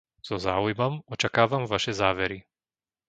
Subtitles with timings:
[0.25, 2.37] So záujmom očakávam vaše závery.